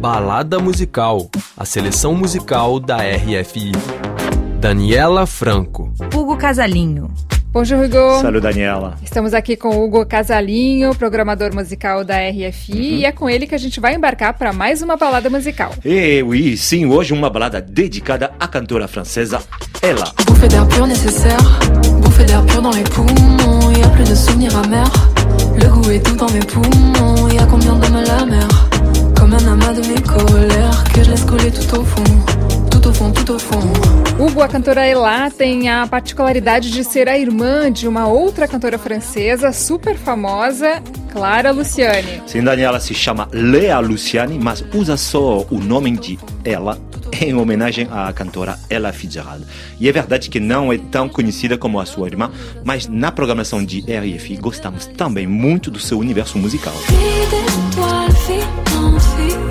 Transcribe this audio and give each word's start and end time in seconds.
Balada 0.00 0.58
Musical, 0.58 1.30
a 1.56 1.64
seleção 1.64 2.14
musical 2.14 2.78
da 2.78 2.98
RFI. 2.98 3.72
Daniela 4.60 5.26
Franco. 5.26 5.90
Hugo 6.14 6.36
Casalinho. 6.36 7.10
Bonjour 7.50 7.82
Hugo. 7.82 8.20
Salut 8.20 8.42
Daniela. 8.42 8.98
Estamos 9.02 9.32
aqui 9.32 9.56
com 9.56 9.82
Hugo 9.82 10.04
Casalinho, 10.04 10.94
programador 10.94 11.54
musical 11.54 12.04
da 12.04 12.16
RFI, 12.18 12.72
uhum. 12.72 12.78
e 12.78 13.04
é 13.06 13.12
com 13.12 13.30
ele 13.30 13.46
que 13.46 13.54
a 13.54 13.58
gente 13.58 13.80
vai 13.80 13.94
embarcar 13.94 14.34
para 14.34 14.52
mais 14.52 14.82
uma 14.82 14.98
balada 14.98 15.30
musical. 15.30 15.72
E 15.82 16.22
oui, 16.22 16.58
sim, 16.58 16.84
hoje 16.84 17.14
uma 17.14 17.30
balada 17.30 17.62
dedicada 17.62 18.32
à 18.38 18.46
cantora 18.46 18.86
francesa 18.86 19.40
Ella. 19.80 20.12
Bouffée 20.26 20.48
d'air 20.48 20.68
pur 20.68 20.86
nécessaire, 20.86 21.38
bouffée 22.02 22.24
d'air 22.24 22.44
pur 22.44 22.60
dans 22.60 22.72
les 22.72 22.84
poumons, 22.84 23.70
y 23.70 23.82
a 23.82 23.88
plus 23.88 24.04
de 24.04 24.14
souvenirs 24.14 24.56
amers. 24.58 24.92
Le 25.58 25.68
goût 25.68 25.90
est 25.90 26.04
tout 26.04 26.16
dans 26.16 26.30
mes 26.30 26.40
poumons, 26.40 27.28
y 27.30 27.38
a 27.38 27.46
combien 27.46 27.74
d'hommes 27.76 27.96
à 27.96 28.02
la 28.02 28.26
mer 28.26 28.55
Comme 29.26 29.38
un 29.38 29.54
amas 29.54 29.72
de 29.72 29.80
mes 29.88 30.00
colères 30.02 30.84
que 30.94 31.02
je 31.02 31.10
laisse 31.10 31.24
couler 31.24 31.50
tout 31.50 31.80
au 31.80 31.82
fond, 31.82 32.04
tout 32.70 32.86
au 32.86 32.92
fond, 32.92 33.10
tout 33.10 33.32
au 33.32 33.38
fond. 33.40 33.60
Hugo, 34.20 34.40
a 34.40 34.46
cantora 34.46 34.86
Ela 34.86 35.32
tem 35.32 35.68
a 35.68 35.84
particularidade 35.84 36.70
de 36.70 36.84
ser 36.84 37.08
a 37.08 37.18
irmã 37.18 37.68
de 37.68 37.88
uma 37.88 38.06
outra 38.06 38.46
cantora 38.46 38.78
francesa 38.78 39.52
super 39.52 39.96
famosa, 39.96 40.80
Clara 41.12 41.50
Luciani. 41.50 42.22
Sim, 42.24 42.44
Daniela 42.44 42.78
se 42.78 42.94
chama 42.94 43.28
Lea 43.32 43.80
Luciani, 43.80 44.38
mas 44.40 44.64
usa 44.72 44.96
só 44.96 45.44
o 45.50 45.58
nome 45.58 45.90
de 45.96 46.16
ela 46.44 46.78
em 47.20 47.34
homenagem 47.34 47.88
à 47.90 48.12
cantora 48.12 48.56
Ella 48.70 48.92
Fitzgerald. 48.92 49.44
E 49.80 49.88
é 49.88 49.92
verdade 49.92 50.30
que 50.30 50.38
não 50.38 50.72
é 50.72 50.78
tão 50.78 51.08
conhecida 51.08 51.58
como 51.58 51.80
a 51.80 51.84
sua 51.84 52.06
irmã, 52.06 52.30
mas 52.64 52.86
na 52.86 53.10
programação 53.10 53.64
de 53.64 53.80
RFI 53.80 54.36
gostamos 54.36 54.86
também 54.86 55.26
muito 55.26 55.68
do 55.68 55.80
seu 55.80 55.98
universo 55.98 56.38
musical. 56.38 56.74
complete 58.98 59.45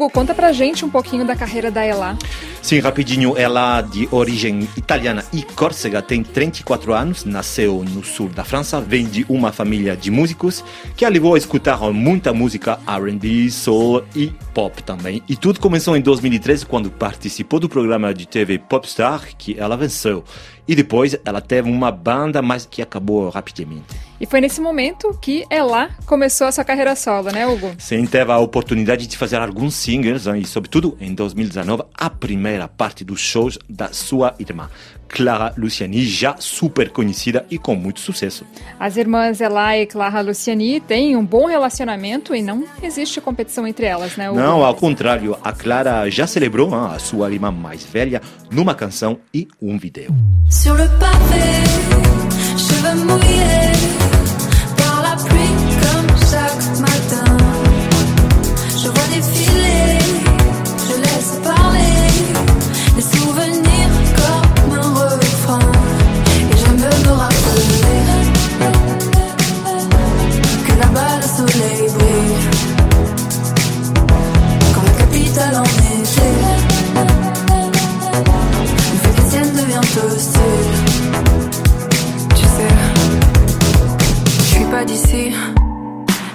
Hugo, 0.00 0.08
conta 0.08 0.34
pra 0.34 0.50
gente 0.50 0.82
um 0.82 0.88
pouquinho 0.88 1.26
da 1.26 1.36
carreira 1.36 1.70
da 1.70 1.84
Ela. 1.84 2.16
Sim, 2.62 2.78
rapidinho. 2.78 3.36
Ela, 3.36 3.82
de 3.82 4.08
origem 4.10 4.66
italiana 4.74 5.22
e 5.30 5.42
córcega, 5.42 6.00
tem 6.00 6.22
34 6.22 6.94
anos, 6.94 7.26
nasceu 7.26 7.84
no 7.84 8.02
sul 8.02 8.30
da 8.30 8.42
França, 8.42 8.80
vem 8.80 9.04
de 9.04 9.26
uma 9.28 9.52
família 9.52 9.94
de 9.94 10.10
músicos 10.10 10.64
que 10.96 11.04
a 11.04 11.08
levou 11.10 11.34
a 11.34 11.38
escutar 11.38 11.78
muita 11.92 12.32
música 12.32 12.80
R&B, 12.86 13.50
soul 13.50 14.02
e 14.16 14.32
pop 14.54 14.82
também. 14.82 15.22
E 15.28 15.36
tudo 15.36 15.60
começou 15.60 15.94
em 15.94 16.00
2013, 16.00 16.64
quando 16.64 16.90
participou 16.90 17.60
do 17.60 17.68
programa 17.68 18.14
de 18.14 18.26
TV 18.26 18.58
Popstar, 18.58 19.28
que 19.36 19.54
ela 19.58 19.76
venceu. 19.76 20.24
E 20.70 20.74
depois 20.76 21.16
ela 21.24 21.40
teve 21.40 21.68
uma 21.68 21.90
banda, 21.90 22.40
mas 22.40 22.64
que 22.64 22.80
acabou 22.80 23.28
rapidamente. 23.28 23.86
E 24.20 24.26
foi 24.26 24.40
nesse 24.40 24.60
momento 24.60 25.18
que 25.20 25.44
ela 25.50 25.90
começou 26.06 26.46
a 26.46 26.52
sua 26.52 26.62
carreira 26.62 26.94
solo, 26.94 27.32
né, 27.32 27.44
Hugo? 27.44 27.72
Sim, 27.76 28.06
teve 28.06 28.30
a 28.30 28.38
oportunidade 28.38 29.08
de 29.08 29.18
fazer 29.18 29.40
alguns 29.40 29.74
singles 29.74 30.26
e, 30.26 30.44
sobretudo, 30.44 30.96
em 31.00 31.12
2019, 31.12 31.82
a 31.92 32.08
primeira 32.08 32.68
parte 32.68 33.02
dos 33.02 33.18
shows 33.18 33.58
da 33.68 33.92
sua 33.92 34.32
irmã. 34.38 34.70
Clara 35.08 35.52
Luciani, 35.58 36.04
já 36.04 36.36
super 36.38 36.90
conhecida 36.90 37.44
e 37.50 37.58
com 37.58 37.74
muito 37.74 37.98
sucesso. 37.98 38.46
As 38.78 38.96
irmãs 38.96 39.40
Ela 39.40 39.76
e 39.76 39.84
Clara 39.84 40.20
Luciani 40.20 40.80
têm 40.80 41.16
um 41.16 41.24
bom 41.24 41.46
relacionamento 41.46 42.32
e 42.32 42.40
não 42.40 42.64
existe 42.80 43.20
competição 43.20 43.66
entre 43.66 43.86
elas, 43.86 44.16
né? 44.16 44.30
Hugo? 44.30 44.38
Não, 44.38 44.64
ao 44.64 44.74
contrário, 44.74 45.36
a 45.42 45.50
Clara 45.50 46.08
já 46.08 46.28
celebrou 46.28 46.68
hein, 46.68 46.94
a 46.94 46.98
sua 47.00 47.32
irmã 47.32 47.50
mais 47.50 47.82
velha 47.82 48.22
numa 48.50 48.74
canção 48.74 49.18
e 49.32 49.48
um 49.60 49.78
vídeo. 49.78 50.14
Sur 50.50 50.74
le 50.74 50.88
pavé, 50.98 51.64
mouillés, 53.04 53.72
par 54.10 54.19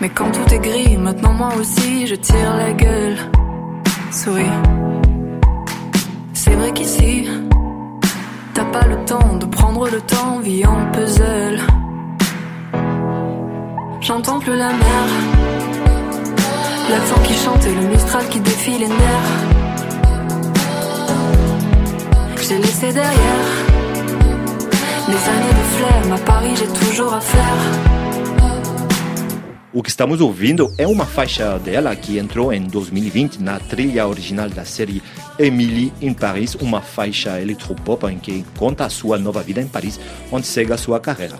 Mais 0.00 0.08
quand 0.08 0.30
tout 0.32 0.54
est 0.54 0.58
gris, 0.58 0.96
maintenant 0.96 1.34
moi 1.34 1.50
aussi 1.58 2.06
je 2.06 2.14
tire 2.14 2.56
la 2.56 2.72
gueule. 2.72 3.16
Souris. 4.10 4.56
C'est 6.32 6.54
vrai 6.54 6.72
qu'ici, 6.72 7.28
t'as 8.54 8.64
pas 8.64 8.86
le 8.86 8.96
temps 9.04 9.36
de 9.38 9.46
prendre 9.46 9.88
le 9.88 10.00
temps, 10.00 10.38
vie 10.40 10.64
en 10.64 10.90
puzzle. 10.92 11.60
J'entends 14.00 14.40
plus 14.40 14.56
la 14.56 14.72
mer, 14.72 15.04
l'accent 16.90 17.20
qui 17.22 17.34
chante 17.34 17.64
et 17.66 17.74
le 17.74 17.88
mistral 17.88 18.26
qui 18.30 18.40
défie 18.40 18.78
les 18.78 18.88
nerfs. 18.88 19.32
J'ai 22.48 22.58
laissé 22.58 22.92
derrière 22.92 23.50
des 25.06 25.22
années 25.34 25.56
de 25.60 25.66
flemme, 25.76 26.12
à 26.14 26.18
Paris 26.24 26.54
j'ai 26.56 26.66
toujours 26.66 27.12
à 27.12 27.20
faire. 27.20 27.99
O 29.72 29.84
que 29.84 29.88
estamos 29.88 30.20
ouvindo 30.20 30.74
é 30.76 30.84
uma 30.84 31.06
faixa 31.06 31.56
dela 31.60 31.94
que 31.94 32.18
entrou 32.18 32.52
em 32.52 32.64
2020 32.64 33.40
na 33.40 33.60
trilha 33.60 34.04
original 34.04 34.50
da 34.50 34.64
série 34.64 35.00
Emily 35.38 35.92
em 36.02 36.12
Paris, 36.12 36.56
uma 36.56 36.80
faixa 36.80 37.40
electropop 37.40 38.04
em 38.06 38.18
que 38.18 38.44
conta 38.58 38.84
a 38.84 38.90
sua 38.90 39.16
nova 39.16 39.44
vida 39.44 39.60
em 39.60 39.68
Paris, 39.68 40.00
onde 40.32 40.48
segue 40.48 40.72
a 40.72 40.76
sua 40.76 40.98
carreira. 40.98 41.38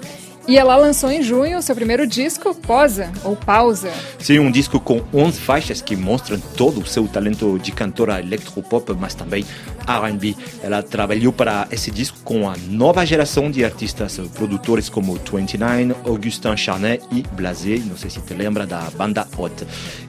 E 0.51 0.59
ela 0.59 0.75
lançou 0.75 1.13
em 1.13 1.23
junho 1.23 1.63
seu 1.63 1.77
primeiro 1.77 2.05
disco, 2.05 2.53
Posa, 2.53 3.13
ou 3.23 3.37
Pausa. 3.37 3.93
Sim, 4.19 4.41
um 4.41 4.51
disco 4.51 4.81
com 4.81 5.01
11 5.15 5.39
faixas 5.39 5.81
que 5.81 5.95
mostram 5.95 6.41
todo 6.41 6.81
o 6.81 6.87
seu 6.87 7.07
talento 7.07 7.57
de 7.57 7.71
cantora 7.71 8.19
electropop, 8.19 8.93
mas 8.99 9.15
também 9.15 9.47
R&B. 9.87 10.35
Ela 10.61 10.83
trabalhou 10.83 11.33
para 11.33 11.69
esse 11.71 11.93
disco 11.93 12.19
com 12.25 12.51
a 12.51 12.57
nova 12.69 13.07
geração 13.07 13.49
de 13.49 13.65
artistas, 13.65 14.21
produtores 14.35 14.89
como 14.89 15.15
29, 15.15 15.95
Augustin 16.05 16.57
Charnet 16.57 17.05
e 17.13 17.23
Blasé, 17.31 17.77
não 17.87 17.97
sei 17.97 18.11
se 18.11 18.21
te 18.21 18.35
lembra 18.35 18.67
da 18.67 18.91
banda 18.97 19.29
Hot. 19.39 19.55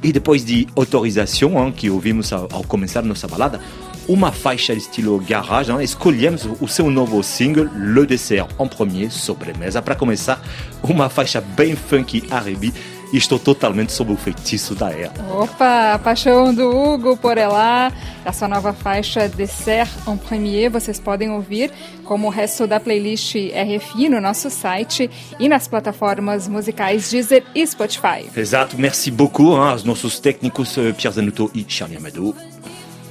E 0.01 0.11
depois 0.11 0.43
de 0.43 0.67
Autorização, 0.75 1.71
que 1.71 1.87
ouvimos 1.87 2.33
ao, 2.33 2.47
ao 2.51 2.63
começar 2.63 3.03
nossa 3.03 3.27
balada, 3.27 3.61
uma 4.07 4.31
faixa 4.31 4.73
de 4.73 4.81
estilo 4.81 5.19
garage, 5.19 5.71
hein? 5.71 5.81
escolhemos 5.81 6.47
o 6.59 6.67
seu 6.67 6.89
novo 6.89 7.21
single, 7.23 7.69
Le 7.75 8.05
Dessert, 8.05 8.47
en 8.59 8.67
premier, 8.67 9.11
sobremesa, 9.11 9.81
para 9.81 9.95
começar, 9.95 10.41
uma 10.83 11.09
faixa 11.09 11.41
bem 11.41 11.75
funky 11.75 12.23
R&B, 12.29 12.73
estou 13.13 13.37
totalmente 13.37 13.91
sob 13.91 14.11
o 14.13 14.17
feitiço 14.17 14.73
da 14.75 14.91
ela. 14.91 15.13
Opa, 15.31 15.93
a 15.93 15.99
paixão 15.99 16.53
do 16.53 16.69
Hugo 16.69 17.17
por 17.17 17.37
ela, 17.37 17.91
essa 18.23 18.47
nova 18.47 18.73
faixa 18.73 19.27
Dessert 19.27 19.89
en 20.07 20.17
Premier, 20.17 20.69
vocês 20.69 20.99
podem 20.99 21.29
ouvir 21.29 21.71
como 22.05 22.27
o 22.27 22.29
resto 22.29 22.67
da 22.67 22.79
playlist 22.79 23.35
RFI 23.35 24.09
no 24.09 24.21
nosso 24.21 24.49
site 24.49 25.09
e 25.39 25.49
nas 25.49 25.67
plataformas 25.67 26.47
musicais 26.47 27.09
Deezer 27.09 27.43
e 27.53 27.65
Spotify. 27.65 28.29
Exato, 28.35 28.77
merci 28.77 29.11
beaucoup 29.11 29.53
hein, 29.55 29.71
aos 29.71 29.83
nossos 29.83 30.19
técnicos 30.19 30.77
euh, 30.77 30.93
Pierre 30.93 31.15
Zanuto 31.15 31.51
e 31.53 31.65
Charlie 31.67 31.97
Amadou. 31.97 32.35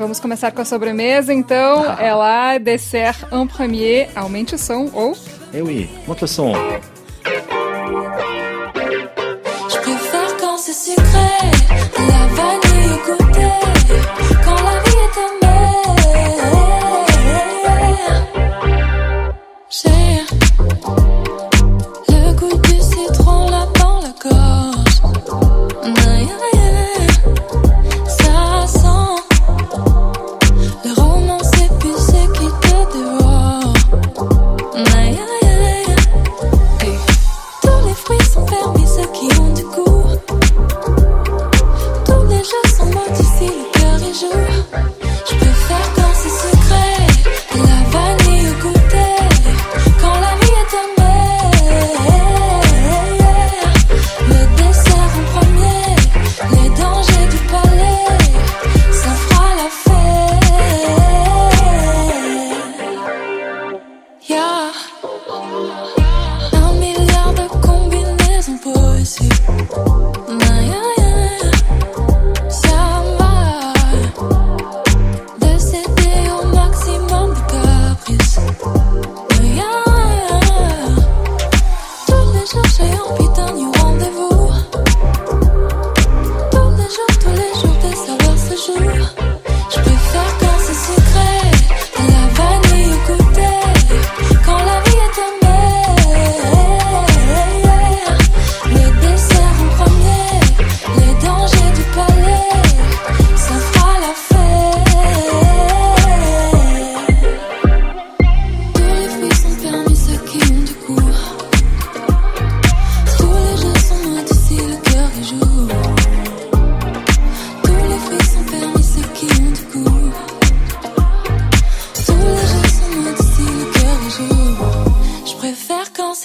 Vamos 0.00 0.18
começar 0.18 0.50
com 0.50 0.62
a 0.62 0.64
sobremesa, 0.64 1.30
então. 1.30 1.84
Ah. 1.86 2.02
É 2.02 2.14
lá, 2.14 2.56
dessert 2.56 3.18
en 3.30 3.46
premier. 3.46 4.08
Aumente 4.16 4.54
o 4.54 4.58
som 4.58 4.88
ou... 4.94 5.14
Eh 5.52 5.60
oui, 5.60 5.90
monte 6.06 6.24
o 6.24 6.26
som. 6.26 6.54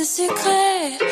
secret. 0.06 1.05